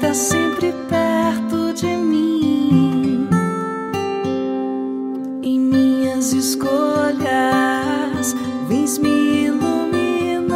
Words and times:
está 0.00 0.14
sempre 0.14 0.72
perto 0.88 1.74
de 1.74 1.86
mim. 1.86 3.28
Em 5.42 5.60
minhas 5.60 6.32
escolhas, 6.32 7.28
vens 8.66 8.96
me 8.96 9.44
iluminar. 9.44 10.48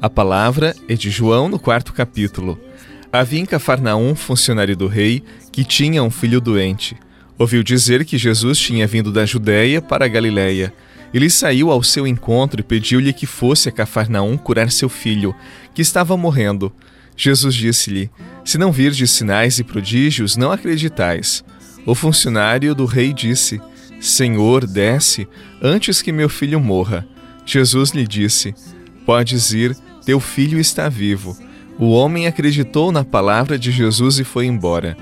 A 0.00 0.08
palavra 0.08 0.72
é 0.88 0.94
de 0.94 1.10
João 1.10 1.48
no 1.48 1.58
quarto 1.58 1.92
capítulo. 1.92 2.56
Havia 3.12 3.40
em 3.40 3.46
Cafarnaum 3.46 4.14
funcionário 4.14 4.76
do 4.76 4.86
rei 4.86 5.24
que 5.50 5.64
tinha 5.64 6.04
um 6.04 6.10
filho 6.10 6.40
doente. 6.40 6.96
Ouviu 7.36 7.64
dizer 7.64 8.04
que 8.04 8.16
Jesus 8.16 8.60
tinha 8.60 8.86
vindo 8.86 9.10
da 9.10 9.26
Judéia 9.26 9.82
para 9.82 10.04
a 10.04 10.08
Galiléia. 10.08 10.72
Ele 11.16 11.30
saiu 11.30 11.70
ao 11.70 11.82
seu 11.82 12.06
encontro 12.06 12.60
e 12.60 12.62
pediu-lhe 12.62 13.10
que 13.10 13.24
fosse 13.24 13.70
a 13.70 13.72
Cafarnaum 13.72 14.36
curar 14.36 14.70
seu 14.70 14.86
filho, 14.86 15.34
que 15.74 15.80
estava 15.80 16.14
morrendo. 16.14 16.70
Jesus 17.16 17.54
disse-lhe: 17.54 18.10
Se 18.44 18.58
não 18.58 18.70
virdes 18.70 19.12
sinais 19.12 19.58
e 19.58 19.64
prodígios, 19.64 20.36
não 20.36 20.52
acreditais. 20.52 21.42
O 21.86 21.94
funcionário 21.94 22.74
do 22.74 22.84
rei 22.84 23.14
disse: 23.14 23.58
Senhor, 23.98 24.66
desce, 24.66 25.26
antes 25.62 26.02
que 26.02 26.12
meu 26.12 26.28
filho 26.28 26.60
morra. 26.60 27.08
Jesus 27.46 27.92
lhe 27.92 28.06
disse: 28.06 28.54
Podes 29.06 29.52
ir, 29.52 29.74
teu 30.04 30.20
filho 30.20 30.60
está 30.60 30.86
vivo. 30.86 31.34
O 31.78 31.92
homem 31.92 32.26
acreditou 32.26 32.92
na 32.92 33.02
palavra 33.02 33.58
de 33.58 33.72
Jesus 33.72 34.18
e 34.18 34.24
foi 34.24 34.44
embora. 34.44 34.94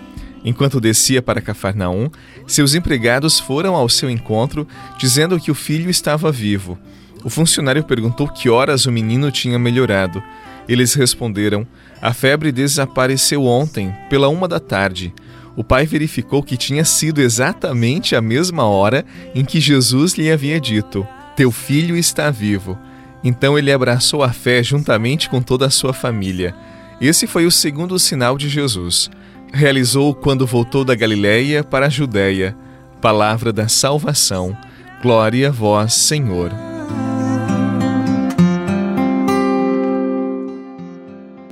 Enquanto 0.44 0.80
descia 0.80 1.22
para 1.22 1.40
Cafarnaum, 1.40 2.10
seus 2.46 2.74
empregados 2.74 3.40
foram 3.40 3.74
ao 3.74 3.88
seu 3.88 4.10
encontro, 4.10 4.68
dizendo 4.98 5.40
que 5.40 5.50
o 5.50 5.54
filho 5.54 5.88
estava 5.88 6.30
vivo. 6.30 6.78
O 7.24 7.30
funcionário 7.30 7.82
perguntou 7.82 8.28
que 8.28 8.50
horas 8.50 8.84
o 8.84 8.92
menino 8.92 9.32
tinha 9.32 9.58
melhorado. 9.58 10.22
Eles 10.68 10.92
responderam: 10.92 11.66
A 12.02 12.12
febre 12.12 12.52
desapareceu 12.52 13.46
ontem, 13.46 13.94
pela 14.10 14.28
uma 14.28 14.46
da 14.46 14.60
tarde. 14.60 15.14
O 15.56 15.64
pai 15.64 15.86
verificou 15.86 16.42
que 16.42 16.58
tinha 16.58 16.84
sido 16.84 17.22
exatamente 17.22 18.14
a 18.14 18.20
mesma 18.20 18.64
hora 18.64 19.06
em 19.34 19.44
que 19.44 19.60
Jesus 19.60 20.12
lhe 20.12 20.30
havia 20.30 20.60
dito: 20.60 21.06
Teu 21.34 21.50
filho 21.50 21.96
está 21.96 22.30
vivo. 22.30 22.78
Então 23.22 23.58
ele 23.58 23.72
abraçou 23.72 24.22
a 24.22 24.30
fé 24.30 24.62
juntamente 24.62 25.30
com 25.30 25.40
toda 25.40 25.64
a 25.64 25.70
sua 25.70 25.94
família. 25.94 26.54
Esse 27.00 27.26
foi 27.26 27.46
o 27.46 27.50
segundo 27.50 27.98
sinal 27.98 28.36
de 28.36 28.50
Jesus 28.50 29.10
realizou 29.54 30.12
quando 30.14 30.46
voltou 30.46 30.84
da 30.84 30.94
Galiléia 30.96 31.62
para 31.62 31.86
a 31.86 31.88
Judéia. 31.88 32.56
Palavra 33.00 33.52
da 33.52 33.68
salvação. 33.68 34.56
Glória 35.00 35.48
a 35.48 35.52
vós, 35.52 35.94
Senhor. 35.94 36.50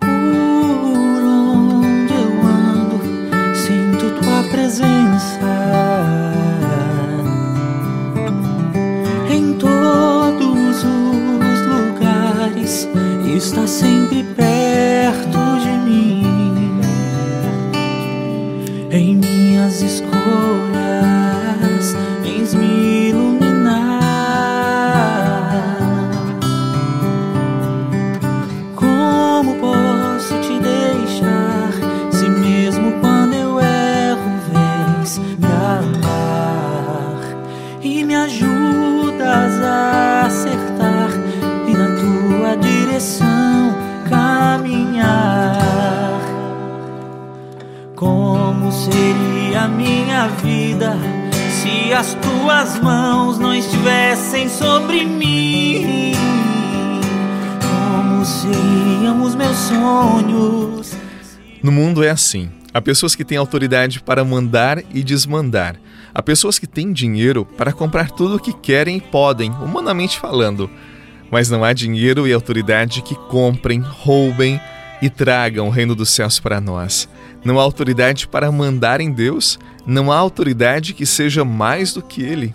Por 0.00 1.24
onde 1.24 2.12
eu 2.12 2.42
em 18.92 19.16
minhas 19.16 19.80
escolhas, 19.80 20.12
vens 22.22 22.54
me 22.54 23.08
iluminar. 23.08 24.02
Como 28.76 29.54
posso 29.56 30.34
te 30.42 30.58
deixar, 30.60 31.72
se 32.10 32.28
mesmo 32.28 32.92
quando 33.00 33.32
eu 33.32 33.58
erro, 33.58 34.30
vens 34.52 35.18
me 35.38 35.46
amar 35.46 37.18
e 37.80 38.04
me 38.04 38.14
ajudas 38.14 39.62
a 39.62 40.26
acertar 40.26 41.08
e 41.66 41.74
na 41.74 41.86
tua 41.96 42.56
direção 42.58 43.74
caminhar. 44.10 45.62
Seria 48.72 49.68
minha 49.68 50.28
vida 50.28 50.96
se 51.50 51.92
as 51.92 52.14
tuas 52.14 52.80
mãos 52.80 53.38
não 53.38 53.54
estivessem 53.54 54.48
sobre 54.48 55.04
mim? 55.04 56.12
Como 57.60 58.24
seriam 58.24 59.22
os 59.22 59.34
meus 59.34 59.56
sonhos? 59.56 60.96
No 61.62 61.70
mundo 61.70 62.02
é 62.02 62.10
assim. 62.10 62.50
Há 62.74 62.80
pessoas 62.80 63.14
que 63.14 63.24
têm 63.24 63.36
autoridade 63.36 64.00
para 64.00 64.24
mandar 64.24 64.82
e 64.94 65.02
desmandar. 65.02 65.76
Há 66.14 66.22
pessoas 66.22 66.58
que 66.58 66.66
têm 66.66 66.90
dinheiro 66.92 67.44
para 67.44 67.72
comprar 67.72 68.10
tudo 68.10 68.36
o 68.36 68.40
que 68.40 68.52
querem 68.52 68.96
e 68.96 69.00
podem, 69.00 69.50
humanamente 69.50 70.18
falando. 70.18 70.70
Mas 71.30 71.50
não 71.50 71.62
há 71.62 71.72
dinheiro 71.74 72.26
e 72.26 72.32
autoridade 72.32 73.02
que 73.02 73.14
comprem, 73.14 73.80
roubem 73.80 74.58
e 75.02 75.10
tragam 75.10 75.66
o 75.66 75.70
reino 75.70 75.96
dos 75.96 76.10
céus 76.10 76.38
para 76.38 76.60
nós. 76.60 77.08
Não 77.44 77.58
há 77.58 77.62
autoridade 77.62 78.28
para 78.28 78.52
mandar 78.52 79.00
em 79.00 79.10
Deus, 79.10 79.58
não 79.84 80.12
há 80.12 80.16
autoridade 80.16 80.94
que 80.94 81.04
seja 81.04 81.44
mais 81.44 81.92
do 81.92 82.00
que 82.00 82.22
Ele. 82.22 82.54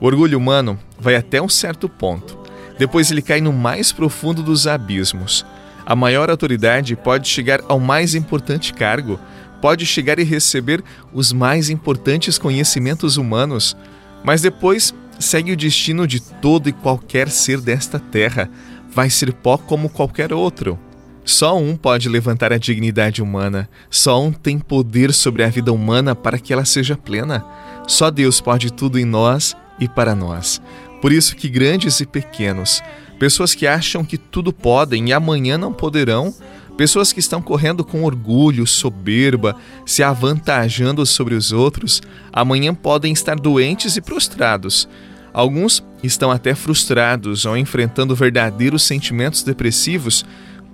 O 0.00 0.06
orgulho 0.06 0.38
humano 0.38 0.78
vai 0.98 1.16
até 1.16 1.42
um 1.42 1.48
certo 1.48 1.88
ponto. 1.88 2.38
Depois 2.78 3.10
ele 3.10 3.20
cai 3.20 3.40
no 3.40 3.52
mais 3.52 3.90
profundo 3.90 4.44
dos 4.44 4.68
abismos. 4.68 5.44
A 5.84 5.96
maior 5.96 6.30
autoridade 6.30 6.94
pode 6.94 7.26
chegar 7.26 7.60
ao 7.66 7.80
mais 7.80 8.14
importante 8.14 8.72
cargo, 8.72 9.18
pode 9.60 9.84
chegar 9.84 10.20
e 10.20 10.22
receber 10.22 10.84
os 11.12 11.32
mais 11.32 11.68
importantes 11.68 12.38
conhecimentos 12.38 13.16
humanos, 13.16 13.76
mas 14.22 14.40
depois 14.40 14.94
segue 15.18 15.50
o 15.50 15.56
destino 15.56 16.06
de 16.06 16.20
todo 16.20 16.68
e 16.68 16.72
qualquer 16.72 17.28
ser 17.28 17.60
desta 17.60 17.98
terra. 17.98 18.48
Vai 18.88 19.10
ser 19.10 19.32
pó 19.32 19.58
como 19.58 19.88
qualquer 19.88 20.32
outro. 20.32 20.78
Só 21.28 21.58
um 21.58 21.76
pode 21.76 22.08
levantar 22.08 22.54
a 22.54 22.58
dignidade 22.58 23.22
humana, 23.22 23.68
só 23.90 24.18
um 24.18 24.32
tem 24.32 24.58
poder 24.58 25.12
sobre 25.12 25.44
a 25.44 25.48
vida 25.50 25.70
humana 25.70 26.14
para 26.14 26.38
que 26.38 26.54
ela 26.54 26.64
seja 26.64 26.96
plena. 26.96 27.44
Só 27.86 28.10
Deus 28.10 28.40
pode 28.40 28.72
tudo 28.72 28.98
em 28.98 29.04
nós 29.04 29.54
e 29.78 29.86
para 29.86 30.14
nós. 30.14 30.58
Por 31.02 31.12
isso 31.12 31.36
que 31.36 31.46
grandes 31.46 32.00
e 32.00 32.06
pequenos, 32.06 32.82
pessoas 33.18 33.54
que 33.54 33.66
acham 33.66 34.06
que 34.06 34.16
tudo 34.16 34.54
podem 34.54 35.10
e 35.10 35.12
amanhã 35.12 35.58
não 35.58 35.70
poderão, 35.70 36.34
pessoas 36.78 37.12
que 37.12 37.20
estão 37.20 37.42
correndo 37.42 37.84
com 37.84 38.04
orgulho, 38.04 38.66
soberba, 38.66 39.54
se 39.84 40.02
avantajando 40.02 41.04
sobre 41.04 41.34
os 41.34 41.52
outros, 41.52 42.00
amanhã 42.32 42.74
podem 42.74 43.12
estar 43.12 43.38
doentes 43.38 43.98
e 43.98 44.00
prostrados. 44.00 44.88
Alguns 45.30 45.84
estão 46.02 46.30
até 46.30 46.54
frustrados 46.54 47.44
ou 47.44 47.54
enfrentando 47.54 48.16
verdadeiros 48.16 48.82
sentimentos 48.82 49.42
depressivos 49.42 50.24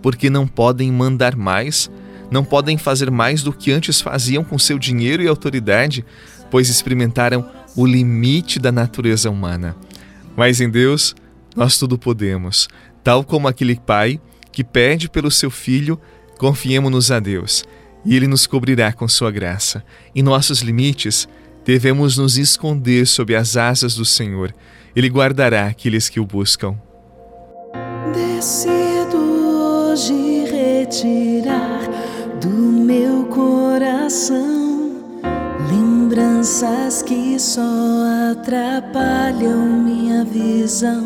porque 0.05 0.29
não 0.29 0.47
podem 0.47 0.93
mandar 0.93 1.35
mais, 1.35 1.91
não 2.31 2.45
podem 2.45 2.77
fazer 2.77 3.11
mais 3.11 3.43
do 3.43 3.55
que 3.55 3.73
antes 3.73 4.03
faziam 4.03 4.45
com 4.45 4.59
seu 4.59 4.79
dinheiro 4.79 5.23
e 5.23 5.27
autoridade, 5.27 6.05
pois 6.51 6.69
experimentaram 6.69 7.49
o 7.75 7.87
limite 7.87 8.59
da 8.59 8.71
natureza 8.71 9.31
humana. 9.31 9.75
Mas 10.37 10.61
em 10.61 10.69
Deus, 10.69 11.15
nós 11.57 11.79
tudo 11.79 11.97
podemos, 11.97 12.69
tal 13.03 13.25
como 13.25 13.49
aquele 13.49 13.77
pai 13.77 14.21
que 14.53 14.63
pede 14.63 15.09
pelo 15.09 15.31
seu 15.31 15.51
filho, 15.51 15.99
confiemos-nos 16.37 17.11
a 17.11 17.19
Deus, 17.19 17.65
e 18.05 18.15
ele 18.15 18.27
nos 18.27 18.47
cobrirá 18.47 18.93
com 18.93 19.09
sua 19.09 19.31
graça. 19.31 19.83
Em 20.15 20.23
nossos 20.23 20.61
limites, 20.61 21.27
devemos 21.65 22.19
nos 22.19 22.37
esconder 22.37 23.07
sob 23.07 23.35
as 23.35 23.57
asas 23.57 23.95
do 23.95 24.05
Senhor. 24.05 24.55
Ele 24.95 25.09
guardará 25.09 25.67
aqueles 25.67 26.11
que 26.11 26.21
o 26.21 26.27
buscam. 26.27 26.77
Decido 28.13 28.94
hoje 29.95 30.45
retirar 30.51 31.83
do 32.41 32.49
meu 32.49 33.27
coração 33.27 34.91
lembranças 35.71 37.01
que 37.01 37.39
só 37.39 37.63
atrapalham 38.33 39.65
minha 39.65 40.25
visão. 40.25 41.05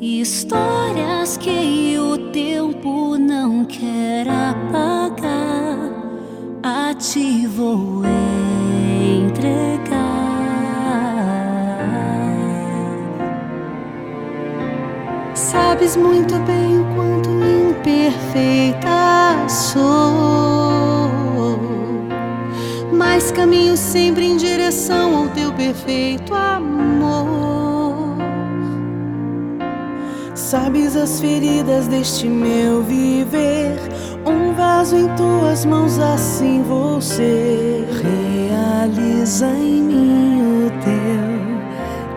Histórias 0.00 1.36
que 1.36 1.98
o 1.98 2.30
tempo 2.30 3.18
não 3.18 3.64
quer 3.64 4.28
apagar, 4.28 5.90
a 6.62 6.94
ti 6.94 7.44
vou 7.48 8.02
entregar. 9.18 9.74
Sabes 15.34 15.96
muito 15.96 16.34
bem 16.46 16.78
o 16.78 16.84
quanto 16.94 17.53
imperfeita 17.94 19.48
sou, 19.48 19.80
mas 22.92 23.30
caminho 23.30 23.76
sempre 23.76 24.24
em 24.26 24.36
direção 24.36 25.16
ao 25.16 25.28
teu 25.28 25.52
perfeito 25.52 26.34
amor. 26.34 28.16
Sabes 30.34 30.96
as 30.96 31.20
feridas 31.20 31.86
deste 31.86 32.26
meu 32.26 32.82
viver. 32.82 33.78
Um 34.26 34.52
vaso 34.54 34.96
em 34.96 35.08
tuas 35.16 35.64
mãos, 35.64 35.98
assim 35.98 36.62
ser. 37.00 37.86
Realiza 38.02 39.46
em 39.46 39.82
mim 39.82 40.66
o 40.66 40.70
teu 40.82 41.24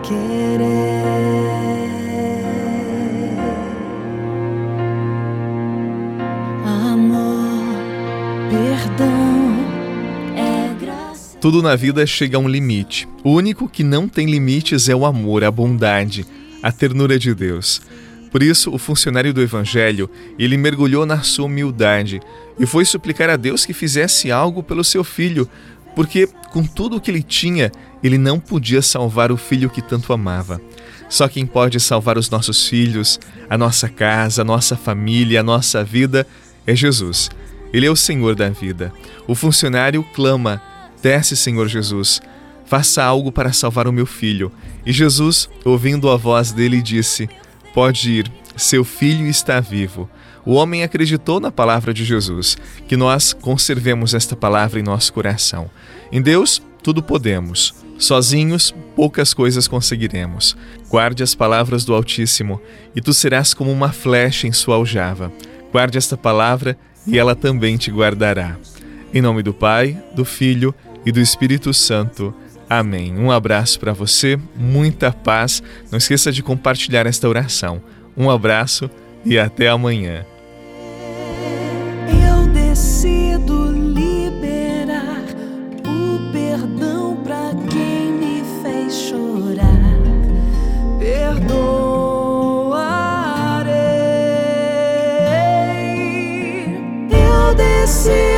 querer. 0.02 0.77
Tudo 11.40 11.62
na 11.62 11.76
vida 11.76 12.04
chega 12.04 12.36
a 12.36 12.40
um 12.40 12.48
limite. 12.48 13.08
O 13.22 13.30
único 13.30 13.68
que 13.68 13.84
não 13.84 14.08
tem 14.08 14.26
limites 14.26 14.88
é 14.88 14.94
o 14.94 15.06
amor, 15.06 15.44
a 15.44 15.50
bondade, 15.50 16.26
a 16.60 16.72
ternura 16.72 17.16
de 17.16 17.32
Deus. 17.32 17.80
Por 18.32 18.42
isso, 18.42 18.74
o 18.74 18.78
funcionário 18.78 19.32
do 19.32 19.40
evangelho, 19.40 20.10
ele 20.36 20.56
mergulhou 20.56 21.06
na 21.06 21.22
sua 21.22 21.46
humildade 21.46 22.20
e 22.58 22.66
foi 22.66 22.84
suplicar 22.84 23.30
a 23.30 23.36
Deus 23.36 23.64
que 23.64 23.72
fizesse 23.72 24.32
algo 24.32 24.64
pelo 24.64 24.82
seu 24.82 25.04
filho, 25.04 25.48
porque 25.94 26.28
com 26.50 26.64
tudo 26.64 26.96
o 26.96 27.00
que 27.00 27.10
ele 27.10 27.22
tinha, 27.22 27.70
ele 28.02 28.18
não 28.18 28.40
podia 28.40 28.82
salvar 28.82 29.30
o 29.30 29.36
filho 29.36 29.70
que 29.70 29.80
tanto 29.80 30.12
amava. 30.12 30.60
Só 31.08 31.28
quem 31.28 31.46
pode 31.46 31.78
salvar 31.78 32.18
os 32.18 32.28
nossos 32.28 32.66
filhos, 32.66 33.18
a 33.48 33.56
nossa 33.56 33.88
casa, 33.88 34.42
a 34.42 34.44
nossa 34.44 34.76
família, 34.76 35.40
a 35.40 35.44
nossa 35.44 35.84
vida 35.84 36.26
é 36.66 36.74
Jesus. 36.74 37.30
Ele 37.72 37.86
é 37.86 37.90
o 37.90 37.96
Senhor 37.96 38.34
da 38.34 38.48
vida. 38.50 38.92
O 39.26 39.34
funcionário 39.34 40.04
clama: 40.14 40.60
Desce, 41.02 41.36
Senhor 41.36 41.68
Jesus, 41.68 42.20
faça 42.64 43.02
algo 43.02 43.32
para 43.32 43.52
salvar 43.52 43.86
o 43.88 43.92
meu 43.92 44.06
filho. 44.06 44.52
E 44.84 44.92
Jesus, 44.92 45.48
ouvindo 45.64 46.10
a 46.10 46.16
voz 46.16 46.52
dele, 46.52 46.82
disse: 46.82 47.28
Pode 47.74 48.10
ir, 48.10 48.32
seu 48.56 48.84
filho 48.84 49.26
está 49.26 49.60
vivo. 49.60 50.08
O 50.44 50.54
homem 50.54 50.82
acreditou 50.82 51.40
na 51.40 51.50
palavra 51.50 51.92
de 51.92 52.04
Jesus, 52.04 52.56
que 52.86 52.96
nós 52.96 53.32
conservemos 53.32 54.14
esta 54.14 54.34
palavra 54.34 54.80
em 54.80 54.82
nosso 54.82 55.12
coração. 55.12 55.70
Em 56.10 56.22
Deus, 56.22 56.62
tudo 56.82 57.02
podemos. 57.02 57.74
Sozinhos, 57.98 58.74
poucas 58.96 59.34
coisas 59.34 59.68
conseguiremos. 59.68 60.56
Guarde 60.88 61.22
as 61.22 61.34
palavras 61.34 61.84
do 61.84 61.94
Altíssimo, 61.94 62.60
e 62.96 63.00
tu 63.00 63.12
serás 63.12 63.52
como 63.52 63.70
uma 63.70 63.92
flecha 63.92 64.46
em 64.46 64.52
sua 64.52 64.76
aljava. 64.76 65.30
Guarde 65.70 65.98
esta 65.98 66.16
palavra, 66.16 66.78
e 67.06 67.18
ela 67.18 67.34
também 67.34 67.76
te 67.76 67.90
guardará. 67.90 68.56
Em 69.12 69.20
nome 69.20 69.42
do 69.42 69.52
Pai, 69.52 70.02
do 70.14 70.24
Filho 70.24 70.74
e 70.87 70.87
do 71.12 71.20
Espírito 71.20 71.72
Santo. 71.72 72.34
Amém. 72.68 73.16
Um 73.16 73.30
abraço 73.30 73.80
para 73.80 73.92
você, 73.92 74.38
muita 74.54 75.10
paz. 75.10 75.62
Não 75.90 75.96
esqueça 75.96 76.30
de 76.30 76.42
compartilhar 76.42 77.06
esta 77.06 77.28
oração. 77.28 77.80
Um 78.16 78.30
abraço 78.30 78.90
e 79.24 79.38
até 79.38 79.68
amanhã. 79.68 80.26
Eu 82.08 82.46
decido 82.52 83.72
liberar 83.72 85.24
o 85.86 86.32
perdão 86.32 87.16
pra 87.24 87.52
quem 87.70 88.12
me 88.12 88.42
fez 88.62 88.92
chorar. 88.94 89.64
Perdoarei. 90.98 91.48
Eu 97.10 97.54
decido. 97.54 98.37